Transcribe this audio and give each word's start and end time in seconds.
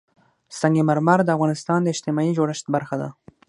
سنگ 0.59 0.77
مرمر 0.87 1.19
د 1.23 1.29
افغانستان 1.35 1.79
د 1.83 1.87
اجتماعي 1.93 2.31
جوړښت 2.37 2.65
برخه 2.75 2.95
ده. 3.01 3.09